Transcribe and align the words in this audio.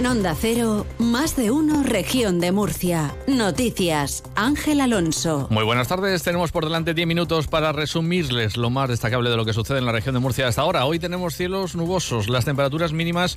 En 0.00 0.06
Onda 0.06 0.34
Cero, 0.34 0.86
más 0.98 1.36
de 1.36 1.50
uno, 1.50 1.82
región 1.82 2.40
de 2.40 2.52
Murcia. 2.52 3.14
Noticias, 3.26 4.22
Ángel 4.34 4.80
Alonso. 4.80 5.46
Muy 5.50 5.62
buenas 5.62 5.88
tardes, 5.88 6.22
tenemos 6.22 6.52
por 6.52 6.64
delante 6.64 6.94
10 6.94 7.06
minutos 7.06 7.48
para 7.48 7.70
resumirles 7.72 8.56
lo 8.56 8.70
más 8.70 8.88
destacable 8.88 9.28
de 9.28 9.36
lo 9.36 9.44
que 9.44 9.52
sucede 9.52 9.76
en 9.76 9.84
la 9.84 9.92
región 9.92 10.14
de 10.14 10.20
Murcia 10.22 10.48
hasta 10.48 10.62
ahora. 10.62 10.86
Hoy 10.86 10.98
tenemos 10.98 11.34
cielos 11.34 11.76
nubosos, 11.76 12.30
las 12.30 12.46
temperaturas 12.46 12.94
mínimas 12.94 13.36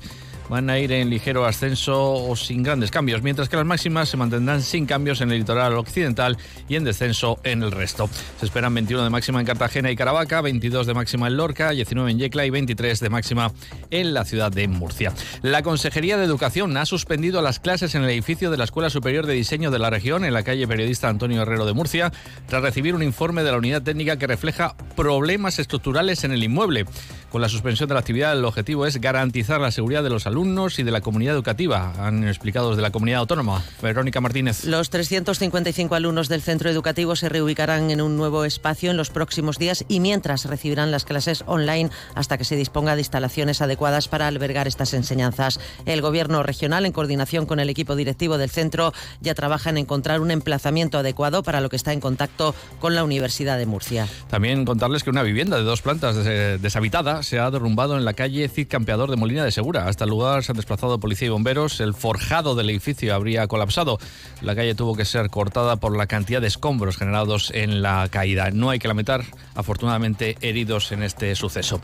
van 0.50 0.70
a 0.70 0.80
ir 0.80 0.92
en 0.92 1.10
ligero 1.10 1.46
ascenso 1.46 2.14
o 2.14 2.36
sin 2.36 2.64
grandes 2.64 2.92
cambios, 2.92 3.22
mientras 3.22 3.50
que 3.50 3.56
las 3.56 3.66
máximas 3.66 4.10
se 4.10 4.18
mantendrán 4.18 4.62
sin 4.62 4.86
cambios 4.86 5.22
en 5.22 5.32
el 5.32 5.40
litoral 5.40 5.74
occidental 5.74 6.38
y 6.68 6.76
en 6.76 6.84
descenso 6.84 7.40
en 7.44 7.64
el 7.64 7.72
resto. 7.72 8.10
Se 8.40 8.46
esperan 8.46 8.74
21 8.74 9.04
de 9.04 9.10
máxima 9.10 9.40
en 9.40 9.46
Cartagena 9.46 9.92
y 9.92 9.96
Caravaca, 9.96 10.42
22 10.42 10.88
de 10.88 10.94
máxima 10.94 11.28
en 11.28 11.38
Lorca, 11.38 11.72
19 11.72 12.12
en 12.12 12.20
Yecla 12.20 12.46
y 12.46 12.50
23 12.50 13.00
de 13.00 13.10
máxima 13.10 13.52
en 13.90 14.14
la 14.14 14.26
ciudad 14.26 14.52
de 14.52 14.68
Murcia. 14.68 15.14
La 15.42 15.64
Consejería 15.64 16.18
de 16.18 16.26
Educación 16.26 16.76
ha 16.78 16.86
suspendido 16.86 17.42
las 17.42 17.60
clases 17.60 17.96
en 17.96 18.04
el 18.04 18.10
edificio 18.10 18.52
de 18.52 18.58
la 18.58 18.66
Escuela 18.66 18.90
Superior 18.90 19.26
de 19.26 19.34
Diseño 19.34 19.72
de 19.72 19.80
la 19.80 19.90
región, 19.90 20.26
en 20.26 20.34
la 20.34 20.44
calle 20.44 20.68
Periodista 20.68 21.10
Antonio 21.10 21.42
Herrero 21.42 21.66
de 21.66 21.74
Murcia, 21.74 22.12
tras 22.48 22.62
recibir 22.62 22.96
un 22.96 23.04
informe 23.04 23.44
de 23.44 23.52
la 23.52 23.58
unidad 23.58 23.82
técnica 23.82 24.18
que 24.18 24.28
refleja 24.28 24.76
problemas 24.96 25.60
estructurales 25.60 26.24
en 26.24 26.32
el 26.32 26.44
inmueble. 26.44 26.86
Con 27.32 27.42
la 27.42 27.50
suspensión 27.50 27.88
de 27.88 27.96
la 27.96 28.02
actividad, 28.02 28.38
el 28.38 28.46
objetivo 28.46 28.86
es 28.86 29.02
garantizar 29.02 29.60
la 29.60 29.72
seguridad 29.72 30.04
de 30.04 30.10
los 30.10 30.28
alumnos 30.28 30.43
y 30.44 30.84
de 30.84 30.92
la 30.92 31.00
comunidad 31.00 31.36
educativa, 31.36 31.94
han 31.98 32.28
explicado 32.28 32.72
desde 32.72 32.82
la 32.82 32.92
comunidad 32.92 33.22
autónoma. 33.22 33.64
Verónica 33.82 34.20
Martínez. 34.20 34.66
Los 34.66 34.90
355 34.90 35.96
alumnos 35.96 36.28
del 36.28 36.42
centro 36.42 36.70
educativo 36.70 37.16
se 37.16 37.30
reubicarán 37.30 37.92
en 37.92 38.02
un 38.02 38.18
nuevo 38.18 38.44
espacio 38.44 38.92
en 38.92 38.98
los 38.98 39.10
próximos 39.10 39.58
días 39.58 39.86
y 39.88 40.02
mientras 40.02 40.44
recibirán 40.44 40.92
las 40.92 41.06
clases 41.06 41.46
online 41.48 41.92
hasta 42.14 42.38
que 42.38 42.44
se 42.44 42.58
disponga 42.58 42.96
de 42.96 43.02
instalaciones 43.02 43.62
adecuadas 43.62 44.10
para 44.10 44.28
albergar 44.28 44.68
estas 44.68 44.94
enseñanzas. 44.94 45.62
El 45.86 46.02
gobierno 46.02 46.44
regional, 46.44 46.86
en 46.86 46.92
coordinación 46.92 47.46
con 47.46 47.62
el 47.62 47.70
equipo 47.70 47.96
directivo 47.96 48.38
del 48.38 48.50
centro, 48.50 48.92
ya 49.22 49.36
trabaja 49.36 49.70
en 49.70 49.78
encontrar 49.78 50.20
un 50.20 50.30
emplazamiento 50.30 50.98
adecuado 50.98 51.42
para 51.42 51.62
lo 51.62 51.70
que 51.70 51.78
está 51.78 51.94
en 51.94 52.02
contacto 52.02 52.54
con 52.80 52.96
la 52.96 53.06
Universidad 53.06 53.58
de 53.58 53.66
Murcia. 53.66 54.10
También 54.30 54.66
contarles 54.66 55.04
que 55.04 55.10
una 55.10 55.24
vivienda 55.24 55.56
de 55.56 55.64
dos 55.64 55.82
plantas 55.82 56.18
deshabitada 56.18 57.24
se 57.24 57.40
ha 57.40 57.50
derrumbado 57.50 57.98
en 57.98 58.04
la 58.04 58.14
calle 58.14 58.50
Cid 58.50 58.68
Campeador 58.68 59.10
de 59.10 59.16
Molina 59.16 59.46
de 59.46 59.52
Segura. 59.52 59.88
Hasta 59.88 60.04
el 60.04 60.10
lugar 60.10 60.23
se 60.42 60.52
han 60.52 60.56
desplazado 60.56 61.00
policía 61.00 61.28
y 61.28 61.32
bomberos. 61.32 61.80
El 61.80 61.94
forjado 61.94 62.56
del 62.56 62.70
edificio 62.70 63.14
habría 63.14 63.48
colapsado. 63.48 64.00
La 64.42 64.56
calle 64.56 64.76
tuvo 64.76 64.96
que 64.96 65.06
ser 65.06 65.30
cortada 65.30 65.78
por 65.78 65.98
la 65.98 66.08
cantidad 66.08 66.42
de 66.42 66.48
escombros 66.48 66.98
generados 66.98 67.52
en 67.54 67.82
la 67.82 68.08
caída. 68.10 68.52
No 68.52 68.70
hay 68.70 68.80
que 68.80 68.88
lamentar, 68.88 69.24
afortunadamente, 69.56 70.38
heridos 70.42 70.92
en 70.92 71.04
este 71.04 71.36
suceso. 71.36 71.82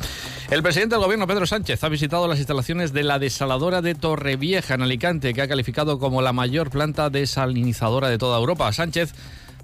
El 0.50 0.64
presidente 0.64 0.96
del 0.96 1.04
gobierno, 1.04 1.28
Pedro 1.28 1.46
Sánchez, 1.46 1.84
ha 1.84 1.90
visitado 1.90 2.28
las 2.28 2.40
instalaciones 2.40 2.94
de 2.94 3.04
la 3.04 3.20
desaladora 3.20 3.82
de 3.82 3.96
Torrevieja, 3.96 4.74
en 4.74 4.82
Alicante, 4.82 5.34
que 5.34 5.42
ha 5.42 5.48
calificado 5.48 6.00
como 6.00 6.22
la 6.22 6.34
mayor 6.34 6.70
planta 6.70 7.10
desalinizadora 7.10 8.10
de 8.10 8.18
toda 8.18 8.38
Europa. 8.38 8.72
Sánchez 8.74 9.14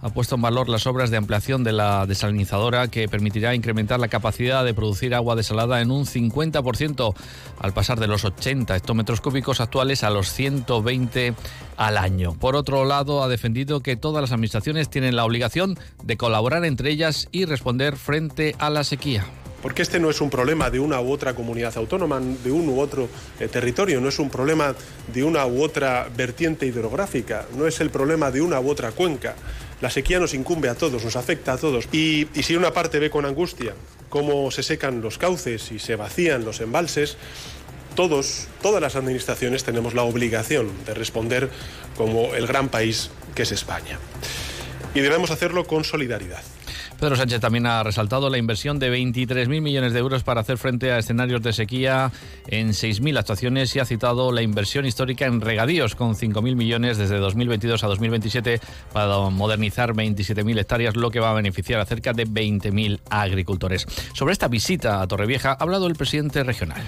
ha 0.06 0.10
puesto 0.10 0.36
en 0.36 0.42
valor 0.44 0.70
las 0.70 0.86
obras 0.86 1.10
de 1.10 1.18
ampliación 1.18 1.64
de 1.64 1.72
la 1.72 2.06
desalinizadora 2.06 2.90
que 2.90 3.10
permitirá 3.10 3.56
incrementar 3.56 4.00
la 4.00 4.08
capacidad 4.08 4.64
de 4.64 4.76
producir 4.76 5.16
agua 5.16 5.36
desalada 5.36 5.82
en 5.82 5.90
un 5.90 6.06
50% 6.06 7.16
al 7.60 7.74
pasar 7.74 8.00
de 8.00 8.06
los 8.06 8.24
80 8.24 8.76
hectómetros 8.76 9.20
cúbicos 9.20 9.62
actuales 9.62 10.04
a 10.04 10.12
los 10.12 10.32
120 10.32 11.34
al 11.78 11.98
año. 11.98 12.36
Por 12.36 12.56
otro 12.56 12.86
lado, 12.86 13.24
ha 13.24 13.28
defendido 13.28 13.80
que 13.80 13.96
todas 13.96 14.22
las 14.22 14.32
administraciones 14.32 14.92
tienen 14.92 15.16
la 15.16 15.26
obligación 15.26 15.76
de 16.04 16.18
colaborar 16.18 16.66
entre 16.66 16.92
ellas 16.92 17.28
y 17.32 17.46
responder 17.46 17.96
frente 17.96 18.56
a 18.60 18.70
la 18.70 18.84
sequía 18.84 19.26
porque 19.66 19.82
este 19.82 20.00
no 20.00 20.12
es 20.12 20.22
un 20.22 20.30
problema 20.30 20.70
de 20.70 20.80
una 20.80 21.02
u 21.02 21.12
otra 21.12 21.34
comunidad 21.34 21.76
autónoma, 21.76 22.20
de 22.20 22.52
un 22.52 22.70
u 22.70 22.80
otro 22.80 23.10
eh, 23.40 23.48
territorio, 23.48 24.00
no 24.00 24.10
es 24.10 24.20
un 24.20 24.30
problema 24.30 24.76
de 25.12 25.24
una 25.24 25.48
u 25.48 25.64
otra 25.64 26.08
vertiente 26.16 26.68
hidrográfica, 26.68 27.48
no 27.58 27.66
es 27.66 27.82
el 27.82 27.90
problema 27.90 28.30
de 28.30 28.42
una 28.42 28.60
u 28.60 28.70
otra 28.70 28.92
cuenca. 28.92 29.34
La 29.82 29.90
sequía 29.90 30.20
nos 30.20 30.34
incumbe 30.34 30.70
a 30.70 30.76
todos, 30.76 31.04
nos 31.04 31.16
afecta 31.16 31.54
a 31.54 31.58
todos. 31.58 31.88
Y, 31.92 32.28
si 32.42 32.56
una 32.56 32.72
parte 32.72 33.00
ve 33.00 33.10
con 33.10 33.26
angustia 33.26 33.74
cómo 34.10 34.50
se 34.52 34.64
secan 34.64 35.02
los 35.02 35.18
cauces 35.18 35.72
y 35.72 35.80
se 35.80 35.96
vacían 35.96 36.46
los 36.46 36.62
embalses, 36.62 37.18
todos, 37.96 38.48
todas 38.62 38.82
las 38.82 38.96
administraciones 38.96 39.64
tenemos 39.64 39.94
la 39.94 40.04
obligación 40.04 40.72
de 40.86 40.94
responder 40.94 41.50
como 41.98 42.36
el 42.36 42.48
gran 42.48 42.70
país 42.70 43.10
que 43.34 43.44
es 43.44 43.52
España. 43.52 44.00
Y 44.94 45.02
debemos 45.02 45.32
hacerlo 45.32 45.66
con 45.66 45.84
solidaridad. 45.84 46.44
Pedro 47.00 47.16
Sánchez 47.16 47.42
también 47.42 47.66
ha 47.66 47.84
resaltado 47.84 48.30
la 48.30 48.38
inversión 48.38 48.80
de 48.80 48.92
23.000 48.92 49.62
millones 49.62 49.94
de 49.94 50.00
euros 50.00 50.24
para 50.24 50.42
hacer 50.42 50.58
frente 50.58 50.92
a 50.92 50.98
escenarios 50.98 51.42
de 51.42 51.52
sequía 51.52 52.12
en 52.48 52.70
6.000 52.70 53.20
actuaciones 53.20 53.76
y 53.76 53.80
ha 53.80 53.86
citado 53.86 54.32
la 54.32 54.42
inversión 54.42 54.86
histórica 54.86 55.26
en 55.26 55.42
regadíos 55.42 55.96
con 55.96 56.16
5.000 56.16 56.56
millones 56.56 56.98
desde 56.98 57.18
2022 57.18 57.84
a 57.84 57.88
2027 57.88 58.62
para 58.94 59.18
modernizar 59.30 59.94
27.000 59.94 60.60
hectáreas, 60.60 60.96
lo 60.96 61.12
que 61.12 61.20
va 61.20 61.32
a 61.32 61.34
beneficiar 61.34 61.82
a 61.82 61.86
cerca 61.86 62.14
de 62.14 62.26
20.000 62.26 63.00
agricultores. 63.10 63.86
Sobre 64.14 64.32
esta 64.32 64.48
visita 64.48 65.02
a 65.02 65.08
Torrevieja 65.08 65.52
ha 65.52 65.64
hablado 65.64 65.88
el 65.88 65.96
presidente 65.96 66.44
regional. 66.44 66.82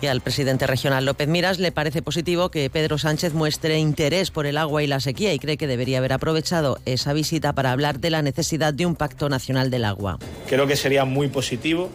Y 0.00 0.06
al 0.06 0.20
presidente 0.20 0.66
regional 0.66 1.04
López 1.04 1.28
Miras 1.28 1.58
le 1.58 1.72
parece 1.72 2.00
positivo 2.00 2.50
que 2.50 2.70
Pedro 2.70 2.96
Sánchez 2.96 3.34
muestre 3.34 3.78
interés 3.78 4.30
por 4.30 4.46
el 4.46 4.56
agua 4.56 4.82
y 4.82 4.86
la 4.86 5.00
sequía 5.00 5.34
y 5.34 5.38
cree 5.40 5.56
que 5.56 5.66
debería 5.66 5.98
haber 5.98 6.12
aprovechado 6.12 6.78
esa 6.84 7.12
visita 7.12 7.52
para 7.54 7.72
hablar 7.72 7.98
de 7.98 8.10
la 8.10 8.22
necesidad 8.22 8.72
de 8.72 8.86
un 8.86 8.94
pacto 8.94 9.28
nacional 9.28 9.57
del 9.66 9.84
Agua. 9.84 10.18
Creo 10.48 10.66
que 10.66 10.76
sería 10.76 11.04
muy 11.04 11.28
positivo 11.28 11.90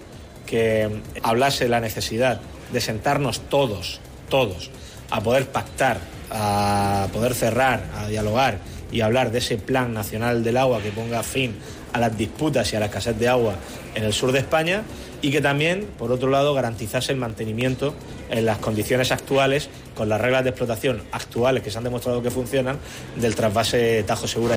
que 0.45 0.89
hablase 1.23 1.67
la 1.67 1.79
necesidad 1.79 2.41
de 2.71 2.81
sentarnos 2.81 3.41
todos, 3.49 3.99
todos, 4.29 4.71
a 5.09 5.21
poder 5.21 5.47
pactar, 5.47 5.99
a 6.29 7.07
poder 7.13 7.33
cerrar, 7.33 7.85
a 7.97 8.07
dialogar 8.07 8.59
y 8.91 9.01
hablar 9.01 9.31
de 9.31 9.39
ese 9.39 9.57
plan 9.57 9.93
nacional 9.93 10.43
del 10.43 10.57
agua 10.57 10.81
que 10.81 10.91
ponga 10.91 11.23
fin 11.23 11.55
a 11.93 11.99
las 11.99 12.17
disputas 12.17 12.71
y 12.73 12.75
a 12.75 12.79
la 12.79 12.87
escasez 12.87 13.17
de 13.17 13.27
agua 13.27 13.55
en 13.95 14.03
el 14.03 14.13
sur 14.13 14.31
de 14.31 14.39
España 14.39 14.83
y 15.21 15.31
que 15.31 15.41
también, 15.41 15.87
por 15.97 16.11
otro 16.11 16.29
lado, 16.29 16.53
garantizase 16.53 17.13
el 17.13 17.17
mantenimiento 17.17 17.95
en 18.29 18.45
las 18.45 18.57
condiciones 18.57 19.11
actuales, 19.11 19.69
con 19.95 20.09
las 20.09 20.19
reglas 20.19 20.43
de 20.43 20.49
explotación 20.49 21.01
actuales 21.11 21.63
que 21.63 21.71
se 21.71 21.77
han 21.77 21.85
demostrado 21.85 22.21
que 22.21 22.29
funcionan, 22.29 22.77
del 23.15 23.35
trasvase 23.35 24.03
Tajo 24.03 24.27
Segura. 24.27 24.55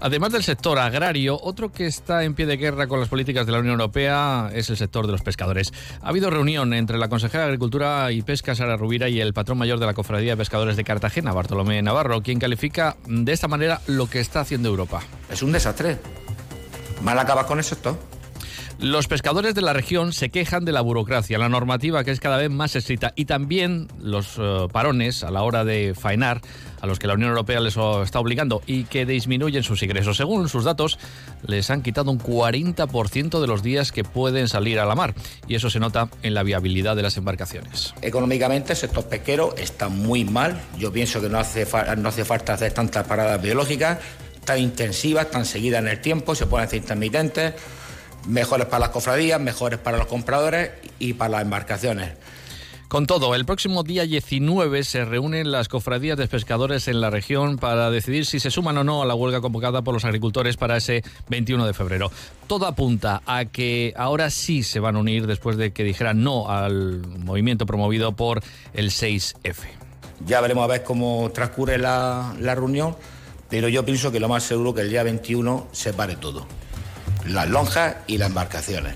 Además 0.00 0.30
del 0.32 0.44
sector 0.44 0.78
agrario, 0.78 1.38
otro 1.42 1.72
que 1.72 1.86
está 1.86 2.22
en 2.22 2.34
pie 2.34 2.46
de 2.46 2.56
guerra 2.56 2.86
con 2.86 3.00
las 3.00 3.08
políticas 3.08 3.46
de 3.46 3.52
la 3.52 3.58
Unión 3.58 3.72
Europea 3.72 4.48
es 4.54 4.70
el 4.70 4.76
sector 4.76 5.06
de 5.06 5.12
los 5.12 5.22
pescadores. 5.22 5.72
Ha 6.02 6.10
habido 6.10 6.30
reunión 6.30 6.72
entre 6.72 6.98
la 6.98 7.08
consejera 7.08 7.42
de 7.42 7.48
Agricultura 7.48 8.12
y 8.12 8.22
Pesca, 8.22 8.54
Sara 8.54 8.76
Rubira, 8.76 9.08
y 9.08 9.20
el 9.20 9.34
patrón 9.34 9.58
mayor 9.58 9.80
de 9.80 9.86
la 9.86 9.94
Cofradía 9.94 10.32
de 10.32 10.36
Pescadores 10.36 10.76
de 10.76 10.84
Cartagena, 10.84 11.32
Bartolomé 11.32 11.82
Navarro, 11.82 12.22
quien 12.22 12.38
califica 12.38 12.96
de 13.06 13.32
esta 13.32 13.48
manera 13.48 13.80
lo 13.88 14.08
que 14.08 14.20
está 14.20 14.40
haciendo 14.40 14.68
Europa. 14.68 15.02
Es 15.30 15.42
un 15.42 15.50
desastre. 15.50 15.98
Mal 17.02 17.18
acaba 17.18 17.46
con 17.46 17.58
el 17.58 17.64
sector. 17.64 17.98
Los 18.80 19.08
pescadores 19.08 19.56
de 19.56 19.62
la 19.62 19.72
región 19.72 20.12
se 20.12 20.28
quejan 20.28 20.64
de 20.64 20.70
la 20.70 20.80
burocracia, 20.80 21.36
la 21.36 21.48
normativa 21.48 22.04
que 22.04 22.12
es 22.12 22.20
cada 22.20 22.36
vez 22.36 22.48
más 22.48 22.76
estricta 22.76 23.12
y 23.16 23.24
también 23.24 23.88
los 24.00 24.36
eh, 24.38 24.68
parones 24.72 25.24
a 25.24 25.32
la 25.32 25.42
hora 25.42 25.64
de 25.64 25.96
faenar 25.98 26.40
a 26.80 26.86
los 26.86 27.00
que 27.00 27.08
la 27.08 27.14
Unión 27.14 27.30
Europea 27.30 27.58
les 27.58 27.76
está 27.76 28.20
obligando 28.20 28.62
y 28.68 28.84
que 28.84 29.04
disminuyen 29.04 29.64
sus 29.64 29.82
ingresos. 29.82 30.16
Según 30.16 30.48
sus 30.48 30.62
datos, 30.62 30.96
les 31.44 31.70
han 31.70 31.82
quitado 31.82 32.12
un 32.12 32.20
40% 32.20 33.40
de 33.40 33.46
los 33.48 33.64
días 33.64 33.90
que 33.90 34.04
pueden 34.04 34.46
salir 34.46 34.78
a 34.78 34.86
la 34.86 34.94
mar 34.94 35.12
y 35.48 35.56
eso 35.56 35.70
se 35.70 35.80
nota 35.80 36.08
en 36.22 36.34
la 36.34 36.44
viabilidad 36.44 36.94
de 36.94 37.02
las 37.02 37.16
embarcaciones. 37.16 37.94
Económicamente 38.00 38.74
el 38.74 38.78
sector 38.78 39.08
pesquero 39.08 39.56
está 39.56 39.88
muy 39.88 40.24
mal. 40.24 40.56
Yo 40.78 40.92
pienso 40.92 41.20
que 41.20 41.28
no 41.28 41.40
hace, 41.40 41.66
no 41.96 42.10
hace 42.10 42.24
falta 42.24 42.54
hacer 42.54 42.74
tantas 42.74 43.04
paradas 43.08 43.42
biológicas 43.42 43.98
tan 44.44 44.60
intensivas, 44.60 45.30
tan 45.30 45.44
seguidas 45.44 45.82
en 45.82 45.88
el 45.88 46.00
tiempo, 46.00 46.34
se 46.34 46.46
pueden 46.46 46.66
hacer 46.66 46.78
intermitentes 46.78 47.52
mejores 48.26 48.66
para 48.66 48.80
las 48.80 48.88
cofradías, 48.90 49.40
mejores 49.40 49.78
para 49.78 49.98
los 49.98 50.06
compradores 50.06 50.70
y 50.98 51.14
para 51.14 51.30
las 51.30 51.42
embarcaciones. 51.42 52.12
Con 52.88 53.06
todo, 53.06 53.34
el 53.34 53.44
próximo 53.44 53.82
día 53.82 54.04
19 54.04 54.82
se 54.82 55.04
reúnen 55.04 55.52
las 55.52 55.68
cofradías 55.68 56.16
de 56.16 56.26
pescadores 56.26 56.88
en 56.88 57.02
la 57.02 57.10
región 57.10 57.58
para 57.58 57.90
decidir 57.90 58.24
si 58.24 58.40
se 58.40 58.50
suman 58.50 58.78
o 58.78 58.84
no 58.84 59.02
a 59.02 59.06
la 59.06 59.14
huelga 59.14 59.42
convocada 59.42 59.82
por 59.82 59.92
los 59.92 60.06
agricultores 60.06 60.56
para 60.56 60.78
ese 60.78 61.02
21 61.28 61.66
de 61.66 61.74
febrero. 61.74 62.10
Todo 62.46 62.66
apunta 62.66 63.20
a 63.26 63.44
que 63.44 63.92
ahora 63.94 64.30
sí 64.30 64.62
se 64.62 64.80
van 64.80 64.96
a 64.96 65.00
unir 65.00 65.26
después 65.26 65.58
de 65.58 65.74
que 65.74 65.84
dijeran 65.84 66.22
no 66.22 66.48
al 66.48 67.06
movimiento 67.06 67.66
promovido 67.66 68.12
por 68.12 68.40
el 68.72 68.90
6F. 68.90 69.56
Ya 70.24 70.40
veremos 70.40 70.64
a 70.64 70.68
ver 70.68 70.82
cómo 70.82 71.30
transcurre 71.34 71.76
la, 71.76 72.34
la 72.40 72.54
reunión, 72.54 72.96
pero 73.50 73.68
yo 73.68 73.84
pienso 73.84 74.10
que 74.10 74.18
lo 74.18 74.30
más 74.30 74.44
seguro 74.44 74.72
que 74.72 74.80
el 74.80 74.88
día 74.88 75.02
21 75.02 75.68
se 75.72 75.92
pare 75.92 76.16
todo 76.16 76.46
las 77.26 77.48
lonjas 77.48 77.96
y 78.06 78.18
las 78.18 78.28
embarcaciones. 78.28 78.94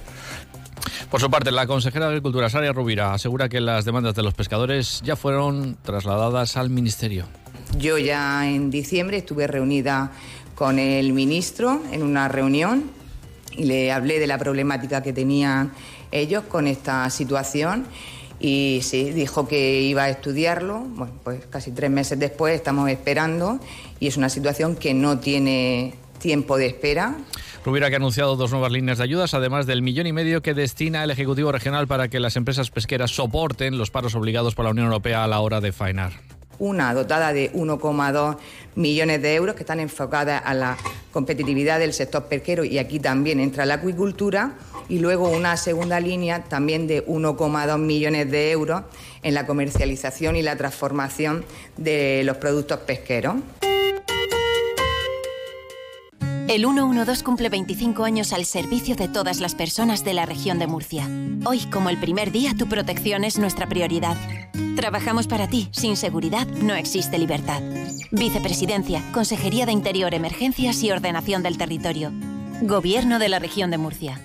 Por 1.11 1.21
su 1.21 1.31
parte, 1.31 1.51
la 1.51 1.67
consejera 1.67 2.07
de 2.07 2.13
Agricultura, 2.13 2.49
Saria 2.49 2.73
Rubira, 2.73 3.13
asegura 3.13 3.49
que 3.49 3.61
las 3.61 3.85
demandas 3.85 4.15
de 4.15 4.23
los 4.23 4.35
pescadores 4.35 5.03
ya 5.05 5.15
fueron 5.15 5.77
trasladadas 5.83 6.57
al 6.57 6.71
Ministerio. 6.71 7.27
Yo 7.79 7.99
ya 7.99 8.49
en 8.49 8.71
diciembre 8.71 9.19
estuve 9.19 9.47
reunida 9.47 10.13
con 10.55 10.79
el 10.79 11.13
ministro 11.13 11.83
en 11.93 12.03
una 12.03 12.29
reunión 12.29 12.91
y 13.57 13.65
le 13.65 13.93
hablé 13.93 14.19
de 14.19 14.27
la 14.27 14.39
problemática 14.39 15.03
que 15.03 15.13
tenían 15.13 15.73
ellos 16.11 16.45
con 16.45 16.67
esta 16.67 17.09
situación 17.11 17.87
y 18.43 18.81
sí, 18.83 19.13
dijo 19.13 19.47
que 19.47 19.83
iba 19.83 20.03
a 20.03 20.11
estudiarlo. 20.11 20.81
Bueno, 20.81 21.13
pues 21.23 21.47
casi 21.47 21.71
tres 21.71 21.91
meses 21.91 22.19
después 22.19 22.55
estamos 22.55 22.91
esperando 22.91 23.61
y 24.01 24.09
es 24.09 24.17
una 24.17 24.29
situación 24.29 24.75
que 24.75 24.95
no 24.95 25.21
tiene 25.21 25.95
tiempo 26.19 26.57
de 26.57 26.67
espera. 26.67 27.15
Rubiera 27.65 27.89
que 27.89 27.95
ha 27.95 27.99
anunciado 27.99 28.35
dos 28.35 28.51
nuevas 28.51 28.73
líneas 28.73 28.99
de 28.99 29.05
ayudas, 29.05 29.35
además 29.35 29.67
del 29.67 29.83
millón 29.83 30.09
y 30.09 30.13
medio 30.13 30.43
que 30.43 30.53
destina 30.53 31.05
el 31.05 31.11
Ejecutivo 31.11 31.53
Regional 31.53 31.87
para 31.87 32.09
que 32.09 32.19
las 32.19 32.37
empresas 32.37 32.71
pesqueras 32.71 33.13
soporten 33.13 33.79
los 33.79 33.91
paros 33.91 34.17
obligados 34.17 34.57
por 34.57 34.65
la 34.65 34.73
Unión 34.73 34.87
Europea 34.87 35.23
a 35.23 35.29
la 35.29 35.41
hora 35.41 35.61
de 35.61 35.73
faenar 35.73 36.13
una 36.63 36.95
dotada 36.95 37.33
de 37.33 37.53
1,2 37.53 38.37
millones 38.77 39.21
de 39.21 39.35
euros 39.35 39.57
que 39.57 39.63
están 39.63 39.81
enfocadas 39.81 40.41
a 40.45 40.55
la 40.55 40.77
competitividad 41.11 41.81
del 41.81 41.93
sector 41.93 42.27
pesquero 42.27 42.63
y 42.65 42.79
aquí 42.79 43.01
también 43.01 43.41
entra 43.41 43.67
la 43.67 43.75
acuicultura 43.75 44.53
y 44.89 45.01
luego 45.01 45.29
una 45.29 45.57
segunda 45.57 45.99
línea 45.99 46.45
también 46.45 46.87
de 46.87 47.05
1,2 47.05 47.79
millones 47.79 48.31
de 48.31 48.53
euros 48.53 48.83
en 49.25 49.35
la 49.35 49.45
comercialización 49.45 50.37
y 50.37 50.43
la 50.43 50.57
transformación 50.57 51.45
de 51.77 52.23
los 52.25 52.37
productos 52.37 52.79
pesqueros. 52.81 53.37
El 56.49 56.63
112 56.65 57.25
cumple 57.25 57.49
25 57.49 58.05
años 58.05 58.33
al 58.33 58.45
servicio 58.45 58.95
de 58.97 59.09
todas 59.09 59.41
las 59.41 59.55
personas 59.55 60.05
de 60.05 60.13
la 60.13 60.27
región 60.27 60.59
de 60.59 60.67
Murcia. 60.67 61.09
Hoy, 61.47 61.61
como 61.71 61.89
el 61.89 61.99
primer 61.99 62.31
día, 62.33 62.53
tu 62.57 62.69
protección 62.69 63.25
es 63.25 63.39
nuestra 63.39 63.69
prioridad. 63.69 64.17
Trabajamos 64.77 65.27
para 65.27 65.49
ti. 65.49 65.69
Sin 65.73 65.97
seguridad 65.97 66.47
no 66.47 66.75
existe 66.75 67.19
libertad. 67.19 67.63
Vicepresidencia, 68.11 69.03
Consejería 69.13 69.67
de 69.67 69.73
Interior, 69.73 70.13
Emergencias 70.15 70.83
y 70.83 70.91
Ordenación 70.91 71.43
del 71.43 71.57
Territorio. 71.57 72.13
Gobierno 72.61 73.19
de 73.19 73.29
la 73.29 73.39
región 73.39 73.71
de 73.71 73.79
Murcia. 73.79 74.21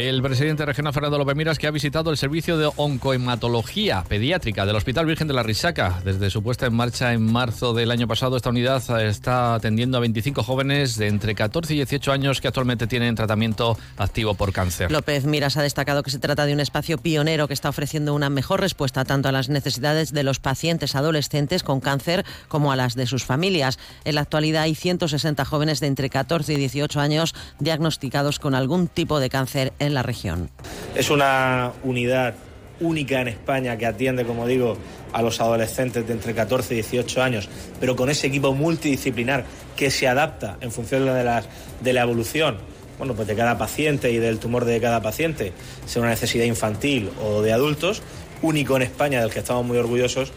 El 0.00 0.22
presidente 0.22 0.64
regional 0.64 0.94
Fernando 0.94 1.18
López 1.18 1.36
Miras 1.36 1.58
que 1.58 1.66
ha 1.66 1.70
visitado 1.70 2.10
el 2.10 2.16
servicio 2.16 2.56
de 2.56 2.70
oncohematología 2.74 4.02
pediátrica 4.08 4.64
del 4.64 4.76
Hospital 4.76 5.04
Virgen 5.04 5.28
de 5.28 5.34
la 5.34 5.42
Risaca. 5.42 6.00
Desde 6.02 6.30
su 6.30 6.42
puesta 6.42 6.64
en 6.64 6.72
marcha 6.72 7.12
en 7.12 7.30
marzo 7.30 7.74
del 7.74 7.90
año 7.90 8.08
pasado, 8.08 8.38
esta 8.38 8.48
unidad 8.48 8.82
está 9.02 9.54
atendiendo 9.54 9.98
a 9.98 10.00
25 10.00 10.42
jóvenes 10.42 10.96
de 10.96 11.08
entre 11.08 11.34
14 11.34 11.74
y 11.74 11.76
18 11.76 12.12
años 12.12 12.40
que 12.40 12.48
actualmente 12.48 12.86
tienen 12.86 13.14
tratamiento 13.14 13.76
activo 13.98 14.32
por 14.32 14.54
cáncer. 14.54 14.90
López 14.90 15.26
Miras 15.26 15.58
ha 15.58 15.62
destacado 15.62 16.02
que 16.02 16.10
se 16.10 16.18
trata 16.18 16.46
de 16.46 16.54
un 16.54 16.60
espacio 16.60 16.96
pionero 16.96 17.46
que 17.46 17.52
está 17.52 17.68
ofreciendo 17.68 18.14
una 18.14 18.30
mejor 18.30 18.62
respuesta 18.62 19.04
tanto 19.04 19.28
a 19.28 19.32
las 19.32 19.50
necesidades 19.50 20.14
de 20.14 20.22
los 20.22 20.40
pacientes 20.40 20.96
adolescentes 20.96 21.62
con 21.62 21.80
cáncer 21.80 22.24
como 22.48 22.72
a 22.72 22.76
las 22.76 22.94
de 22.94 23.06
sus 23.06 23.26
familias. 23.26 23.78
En 24.06 24.14
la 24.14 24.22
actualidad 24.22 24.62
hay 24.62 24.74
160 24.74 25.44
jóvenes 25.44 25.78
de 25.80 25.88
entre 25.88 26.08
14 26.08 26.54
y 26.54 26.56
18 26.56 27.00
años 27.00 27.34
diagnosticados 27.58 28.38
con 28.38 28.54
algún 28.54 28.88
tipo 28.88 29.20
de 29.20 29.28
cáncer 29.28 29.74
en 29.78 29.89
la 29.94 30.02
región. 30.02 30.50
Es 30.94 31.10
una 31.10 31.72
unidad 31.82 32.34
única 32.80 33.20
en 33.20 33.28
España 33.28 33.76
que 33.76 33.86
atiende, 33.86 34.24
como 34.24 34.46
digo, 34.46 34.76
a 35.12 35.22
los 35.22 35.40
adolescentes 35.40 36.06
de 36.06 36.12
entre 36.12 36.34
14 36.34 36.74
y 36.74 36.76
18 36.76 37.22
años, 37.22 37.48
pero 37.78 37.96
con 37.96 38.08
ese 38.10 38.28
equipo 38.28 38.54
multidisciplinar 38.54 39.44
que 39.76 39.90
se 39.90 40.08
adapta 40.08 40.56
en 40.60 40.72
función 40.72 41.04
de 41.04 41.92
la 41.92 42.02
evolución 42.02 42.56
bueno, 43.00 43.14
pues 43.14 43.26
de 43.26 43.34
cada 43.34 43.56
paciente 43.56 44.12
y 44.12 44.18
del 44.18 44.38
tumor 44.38 44.66
de 44.66 44.78
cada 44.78 45.00
paciente, 45.00 45.54
sea 45.86 46.02
una 46.02 46.10
necesidad 46.10 46.44
infantil 46.44 47.10
o 47.24 47.40
de 47.40 47.50
adultos, 47.50 48.02
único 48.42 48.76
en 48.76 48.82
España 48.82 49.22
del 49.22 49.30
que 49.30 49.38
estamos 49.38 49.64
muy 49.64 49.78
orgullosos, 49.78 50.32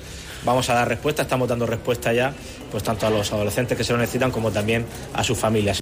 vamos 0.45 0.69
a 0.69 0.73
dar 0.73 0.87
respuesta, 0.87 1.23
estamos 1.23 1.49
dando 1.49 1.65
respuesta 1.65 2.13
ya, 2.13 2.33
pues 2.71 2.81
tanto 2.81 3.05
a 3.05 3.09
los 3.09 3.33
adolescentes 3.33 3.77
que 3.77 3.83
se 3.83 3.91
lo 3.91 3.99
necesitan 3.99 4.31
como 4.31 4.49
también 4.49 4.85
a 5.13 5.25
sus 5.25 5.37
familias. 5.37 5.81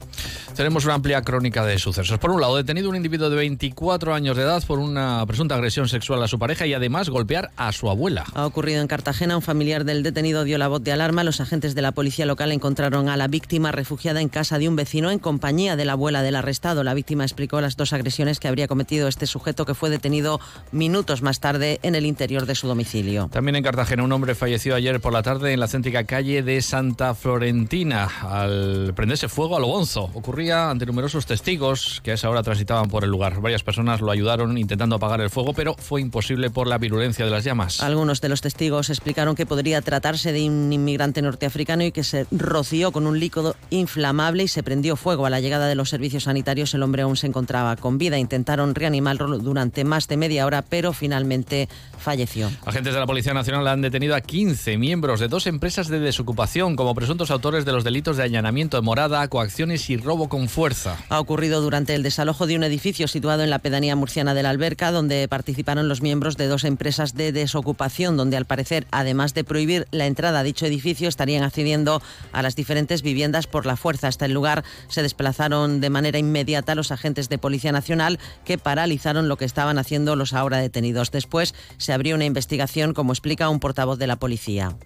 Tenemos 0.62 0.86
una 0.86 0.94
amplia 0.94 1.24
crónica 1.24 1.66
de 1.66 1.80
sucesos. 1.80 2.20
Por 2.20 2.30
un 2.30 2.40
lado, 2.40 2.56
detenido 2.56 2.88
un 2.88 2.96
individuo 2.96 3.32
de 3.32 3.36
24 3.36 4.14
años 4.14 4.38
de 4.38 4.44
edad 4.44 4.64
por 4.68 4.78
una 4.78 5.26
presunta 5.26 5.56
agresión 5.56 5.90
sexual 5.90 6.22
a 6.22 6.28
su 6.28 6.38
pareja 6.38 6.68
y 6.68 6.76
además 6.76 7.10
golpear 7.10 7.50
a 7.58 7.72
su 7.72 7.90
abuela. 7.90 8.26
Ha 8.36 8.46
ocurrido 8.46 8.80
en 8.80 8.88
Cartagena. 8.88 9.36
Un 9.36 9.42
familiar 9.42 9.86
del 9.86 10.04
detenido 10.04 10.44
dio 10.44 10.60
la 10.60 10.68
voz 10.68 10.84
de 10.84 10.92
alarma. 10.92 11.24
Los 11.24 11.42
agentes 11.42 11.74
de 11.74 11.82
la 11.82 11.94
policía 11.94 12.28
local 12.28 12.52
encontraron 12.52 13.10
a 13.10 13.18
la 13.18 13.28
víctima 13.28 13.72
refugiada 13.72 14.22
en 14.22 14.30
casa 14.30 14.60
de 14.60 14.70
un 14.70 14.76
vecino 14.76 15.10
en 15.10 15.18
compañía 15.18 15.76
de 15.76 15.84
la 15.84 15.94
abuela 15.94 16.22
del 16.22 16.36
arrestado. 16.36 16.84
La 16.84 16.94
víctima 16.94 17.24
explicó 17.24 17.60
las 17.60 17.76
dos 17.76 17.92
agresiones 17.92 18.40
que 18.40 18.48
habría 18.48 18.68
cometido 18.68 19.08
este 19.08 19.26
sujeto 19.26 19.66
que 19.66 19.74
fue 19.74 19.90
detenido 19.90 20.40
minutos 20.72 21.24
más 21.24 21.40
tarde 21.40 21.80
en 21.82 21.96
el 21.96 22.06
interior 22.06 22.46
de 22.46 22.54
su 22.54 22.68
domicilio. 22.68 23.30
También 23.32 23.56
en 23.56 23.64
Cartagena 23.64 24.04
un 24.04 24.12
hombre 24.12 24.36
falleció 24.36 24.76
ayer 24.76 25.02
por 25.02 25.12
la 25.12 25.24
tarde 25.24 25.54
en 25.54 25.60
la 25.60 25.68
céntrica 25.68 26.04
calle 26.04 26.44
de 26.44 26.62
Santa 26.62 27.16
Florentina 27.16 28.08
al 28.22 28.94
prenderse 28.96 29.28
fuego 29.28 29.58
a 29.58 29.60
lo 29.60 29.66
bonzo. 29.66 30.12
Ocurría 30.14 30.51
ante 30.52 30.86
numerosos 30.86 31.26
testigos 31.26 32.02
que 32.04 32.12
a 32.12 32.14
esa 32.16 32.30
hora 32.30 32.44
transitaban 32.44 32.90
por 32.90 33.04
el 33.04 33.10
lugar. 33.10 33.42
Varias 33.42 33.64
personas 33.64 34.02
lo 34.02 34.12
ayudaron 34.12 34.58
intentando 34.58 34.96
apagar 34.96 35.22
el 35.22 35.30
fuego, 35.30 35.54
pero 35.54 35.76
fue 35.76 36.02
imposible 36.02 36.50
por 36.50 36.68
la 36.68 36.78
virulencia 36.78 37.26
de 37.26 37.32
las 37.32 37.44
llamas. 37.44 37.82
Algunos 37.82 38.22
de 38.22 38.30
los 38.30 38.42
testigos 38.42 38.90
explicaron 38.90 39.36
que 39.36 39.46
podría 39.46 39.82
tratarse 39.82 40.32
de 40.32 40.48
un 40.48 40.72
inmigrante 40.72 41.22
norteafricano 41.22 41.84
y 41.84 41.92
que 41.92 42.04
se 42.04 42.26
roció 42.32 42.92
con 42.92 43.08
un 43.08 43.20
líquido 43.20 43.56
inflamable 43.70 44.44
y 44.44 44.48
se 44.48 44.64
prendió 44.64 44.96
fuego. 44.96 45.26
A 45.26 45.30
la 45.30 45.40
llegada 45.40 45.68
de 45.68 45.76
los 45.76 45.90
servicios 45.90 46.24
sanitarios 46.24 46.74
el 46.74 46.84
hombre 46.84 47.04
aún 47.04 47.18
se 47.18 47.28
encontraba 47.28 47.76
con 47.76 47.98
vida. 47.98 48.18
Intentaron 48.18 48.76
reanimarlo 48.76 49.38
durante 49.40 49.84
más 49.84 50.08
de 50.08 50.18
media 50.18 50.46
hora, 50.46 50.62
pero 50.62 50.94
finalmente 50.94 51.70
falleció. 51.98 52.50
Agentes 52.66 52.94
de 52.94 53.00
la 53.00 53.06
Policía 53.06 53.34
Nacional 53.34 53.68
han 53.68 53.82
detenido 53.82 54.16
a 54.16 54.22
15 54.22 54.78
miembros 54.78 55.20
de 55.20 55.28
dos 55.28 55.48
empresas 55.48 55.88
de 55.88 56.00
desocupación 56.00 56.76
como 56.76 56.96
presuntos 56.96 57.32
autores 57.32 57.66
de 57.66 57.72
los 57.72 57.84
delitos 57.84 58.18
de 58.18 58.24
allanamiento 58.24 58.78
de 58.78 58.82
morada, 58.82 59.28
coacciones 59.28 59.90
y 59.90 59.98
robo 59.98 60.30
con 60.32 60.48
fuerza. 60.48 60.98
Ha 61.10 61.20
ocurrido 61.20 61.60
durante 61.60 61.94
el 61.94 62.04
desalojo 62.04 62.48
de 62.48 62.56
un 62.56 62.64
edificio 62.64 63.10
situado 63.10 63.44
en 63.44 63.50
la 63.50 63.60
pedanía 63.60 63.98
murciana 63.98 64.34
de 64.34 64.44
la 64.44 64.50
Alberca, 64.50 64.90
donde 64.94 65.28
participaron 65.28 65.90
los 65.90 66.02
miembros 66.02 66.38
de 66.38 66.48
dos 66.48 66.64
empresas 66.64 67.16
de 67.16 67.34
desocupación, 67.34 68.16
donde 68.16 68.38
al 68.38 68.46
parecer, 68.46 68.88
además 68.92 69.34
de 69.34 69.44
prohibir 69.44 69.90
la 69.92 70.06
entrada 70.06 70.40
a 70.40 70.44
dicho 70.44 70.66
edificio, 70.66 71.10
estarían 71.10 71.44
accediendo 71.44 72.02
a 72.32 72.42
las 72.42 72.56
diferentes 72.56 73.02
viviendas 73.02 73.46
por 73.46 73.66
la 73.66 73.76
fuerza. 73.76 74.08
Hasta 74.08 74.24
el 74.24 74.32
lugar 74.32 74.64
se 74.88 75.02
desplazaron 75.02 75.82
de 75.82 75.90
manera 75.90 76.18
inmediata 76.18 76.76
los 76.76 76.94
agentes 76.94 77.28
de 77.28 77.38
Policía 77.38 77.74
Nacional 77.74 78.18
que 78.46 78.58
paralizaron 78.58 79.28
lo 79.28 79.36
que 79.36 79.44
estaban 79.44 79.80
haciendo 79.80 80.16
los 80.16 80.32
ahora 80.32 80.60
detenidos. 80.60 81.12
Después 81.12 81.54
se 81.78 81.92
abrió 81.92 82.16
una 82.16 82.24
investigación, 82.24 82.94
como 82.94 83.12
explica 83.12 83.50
un 83.50 83.60
portavoz 83.60 84.00
de 84.00 84.08
la 84.08 84.16
policía. 84.16 84.78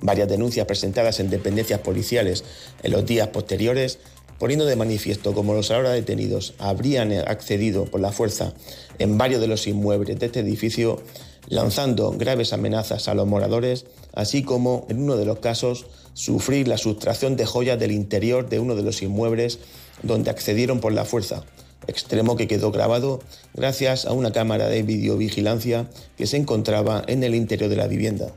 Varias 0.00 0.28
denuncias 0.28 0.66
presentadas 0.66 1.20
en 1.20 1.30
dependencias 1.30 1.78
policiales 1.78 2.42
en 2.82 2.90
los 2.90 3.06
días 3.06 3.28
posteriores 3.28 4.00
poniendo 4.42 4.66
de 4.66 4.74
manifiesto 4.74 5.34
cómo 5.34 5.54
los 5.54 5.70
ahora 5.70 5.92
detenidos 5.92 6.54
habrían 6.58 7.12
accedido 7.12 7.84
por 7.84 8.00
la 8.00 8.10
fuerza 8.10 8.54
en 8.98 9.16
varios 9.16 9.40
de 9.40 9.46
los 9.46 9.68
inmuebles 9.68 10.18
de 10.18 10.26
este 10.26 10.40
edificio, 10.40 11.00
lanzando 11.46 12.10
graves 12.10 12.52
amenazas 12.52 13.06
a 13.06 13.14
los 13.14 13.28
moradores, 13.28 13.86
así 14.14 14.42
como, 14.42 14.84
en 14.88 15.00
uno 15.00 15.16
de 15.16 15.26
los 15.26 15.38
casos, 15.38 15.86
sufrir 16.14 16.66
la 16.66 16.76
sustracción 16.76 17.36
de 17.36 17.46
joyas 17.46 17.78
del 17.78 17.92
interior 17.92 18.48
de 18.48 18.58
uno 18.58 18.74
de 18.74 18.82
los 18.82 19.00
inmuebles 19.02 19.60
donde 20.02 20.30
accedieron 20.30 20.80
por 20.80 20.92
la 20.92 21.04
fuerza, 21.04 21.44
extremo 21.86 22.34
que 22.34 22.48
quedó 22.48 22.72
grabado 22.72 23.20
gracias 23.54 24.06
a 24.06 24.12
una 24.12 24.32
cámara 24.32 24.66
de 24.66 24.82
videovigilancia 24.82 25.88
que 26.16 26.26
se 26.26 26.36
encontraba 26.36 27.04
en 27.06 27.22
el 27.22 27.36
interior 27.36 27.70
de 27.70 27.76
la 27.76 27.86
vivienda. 27.86 28.32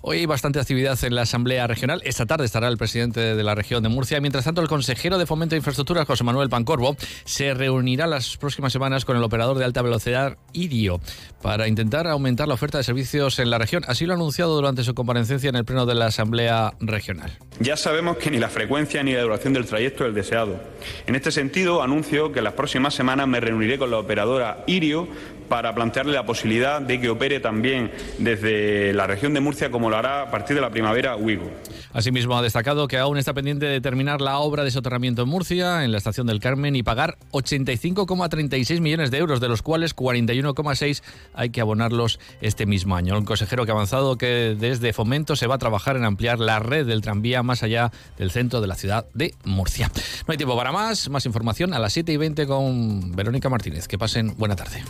Hoy 0.00 0.18
hay 0.18 0.26
bastante 0.26 0.58
actividad 0.58 0.98
en 1.04 1.14
la 1.14 1.22
Asamblea 1.22 1.66
Regional. 1.66 2.00
Esta 2.04 2.26
tarde 2.26 2.44
estará 2.44 2.68
el 2.68 2.78
presidente 2.78 3.20
de 3.34 3.42
la 3.42 3.54
región 3.54 3.82
de 3.82 3.88
Murcia. 3.88 4.20
Mientras 4.20 4.44
tanto, 4.44 4.60
el 4.62 4.68
consejero 4.68 5.18
de 5.18 5.26
Fomento 5.26 5.54
de 5.54 5.58
Infraestructuras, 5.58 6.06
José 6.06 6.24
Manuel 6.24 6.48
Pancorbo, 6.48 6.96
se 7.24 7.54
reunirá 7.54 8.06
las 8.06 8.36
próximas 8.36 8.72
semanas 8.72 9.04
con 9.04 9.16
el 9.16 9.22
operador 9.22 9.58
de 9.58 9.64
alta 9.64 9.82
velocidad 9.82 10.38
IDIO 10.52 11.00
para 11.42 11.68
intentar 11.68 12.06
aumentar 12.06 12.48
la 12.48 12.54
oferta 12.54 12.78
de 12.78 12.84
servicios 12.84 13.38
en 13.38 13.50
la 13.50 13.58
región. 13.58 13.82
Así 13.86 14.06
lo 14.06 14.12
ha 14.12 14.16
anunciado 14.16 14.54
durante 14.54 14.84
su 14.84 14.94
comparecencia 14.94 15.48
en 15.48 15.56
el 15.56 15.64
pleno 15.64 15.86
de 15.86 15.94
la 15.94 16.06
Asamblea 16.06 16.72
Regional. 16.80 17.38
Ya 17.60 17.76
sabemos 17.76 18.16
que 18.16 18.30
ni 18.30 18.38
la 18.38 18.48
frecuencia 18.48 19.02
ni 19.02 19.12
la 19.12 19.22
duración 19.22 19.52
del 19.52 19.66
trayecto 19.66 20.04
es 20.04 20.08
el 20.08 20.14
deseado. 20.14 20.60
En 21.06 21.14
este 21.14 21.30
sentido, 21.30 21.82
anuncio 21.82 22.32
que 22.32 22.42
las 22.42 22.54
próximas 22.54 22.94
semanas 22.94 23.28
me 23.28 23.40
reuniré 23.40 23.78
con 23.78 23.90
la 23.90 23.98
operadora 23.98 24.64
IRIO 24.66 25.08
para 25.48 25.74
plantearle 25.74 26.12
la 26.12 26.24
posibilidad 26.24 26.80
de 26.80 27.00
que 27.00 27.10
opere 27.10 27.40
también 27.40 27.90
desde 28.18 28.92
la 28.92 29.06
región 29.06 29.34
de 29.34 29.40
Murcia 29.40 29.70
como 29.70 29.90
lo 29.90 29.96
hará 29.96 30.22
a 30.22 30.30
partir 30.30 30.56
de 30.56 30.62
la 30.62 30.70
primavera 30.70 31.16
Wigo. 31.16 31.50
Asimismo, 31.92 32.36
ha 32.36 32.42
destacado 32.42 32.88
que 32.88 32.96
aún 32.96 33.18
está 33.18 33.34
pendiente 33.34 33.66
de 33.66 33.80
terminar 33.80 34.20
la 34.20 34.38
obra 34.38 34.64
de 34.64 34.70
soterramiento 34.70 35.22
en 35.22 35.28
Murcia, 35.28 35.84
en 35.84 35.92
la 35.92 35.98
estación 35.98 36.26
del 36.26 36.40
Carmen, 36.40 36.74
y 36.74 36.82
pagar 36.82 37.18
85,36 37.32 38.80
millones 38.80 39.10
de 39.10 39.18
euros, 39.18 39.40
de 39.40 39.48
los 39.48 39.60
cuales 39.60 39.94
41,6 39.94 41.02
hay 41.34 41.50
que 41.50 41.60
abonarlos 41.60 42.18
este 42.40 42.64
mismo 42.64 42.96
año. 42.96 43.18
Un 43.18 43.26
consejero 43.26 43.66
que 43.66 43.72
ha 43.72 43.74
avanzado 43.74 44.16
que 44.16 44.56
desde 44.58 44.92
Fomento 44.92 45.36
se 45.36 45.46
va 45.46 45.56
a 45.56 45.58
trabajar 45.58 45.96
en 45.96 46.04
ampliar 46.04 46.40
la 46.40 46.60
red 46.60 46.86
del 46.86 47.02
tranvía 47.02 47.42
más 47.42 47.62
allá 47.62 47.92
del 48.16 48.30
centro 48.30 48.60
de 48.60 48.66
la 48.68 48.74
ciudad 48.74 49.06
de 49.12 49.34
Murcia. 49.44 49.90
No 50.26 50.32
hay 50.32 50.38
tiempo 50.38 50.56
para 50.56 50.72
más, 50.72 51.10
más 51.10 51.26
información 51.26 51.74
a 51.74 51.78
las 51.78 51.92
7 51.92 52.12
y 52.12 52.16
20 52.16 52.46
con 52.46 53.12
Verónica 53.12 53.48
Martínez. 53.48 53.86
Que 53.86 53.98
pasen 53.98 54.34
buena 54.38 54.56
tarde. 54.56 54.82